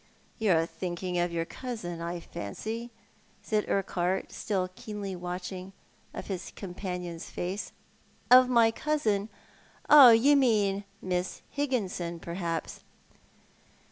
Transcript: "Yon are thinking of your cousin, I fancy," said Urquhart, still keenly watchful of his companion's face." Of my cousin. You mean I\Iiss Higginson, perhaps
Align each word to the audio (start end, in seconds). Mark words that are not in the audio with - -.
"Yon 0.39 0.55
are 0.57 0.65
thinking 0.65 1.19
of 1.19 1.31
your 1.31 1.45
cousin, 1.45 2.01
I 2.01 2.19
fancy," 2.19 2.89
said 3.43 3.69
Urquhart, 3.69 4.31
still 4.31 4.71
keenly 4.75 5.15
watchful 5.15 5.73
of 6.11 6.25
his 6.25 6.49
companion's 6.55 7.29
face." 7.29 7.71
Of 8.31 8.49
my 8.49 8.71
cousin. 8.71 9.29
You 9.91 10.35
mean 10.35 10.85
I\Iiss 11.03 11.41
Higginson, 11.51 12.19
perhaps 12.19 12.79